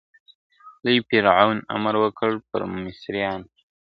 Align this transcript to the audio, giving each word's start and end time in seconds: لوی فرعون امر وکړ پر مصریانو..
لوی 0.83 0.97
فرعون 1.07 1.57
امر 1.75 1.95
وکړ 2.03 2.31
پر 2.49 2.61
مصریانو.. 2.85 3.47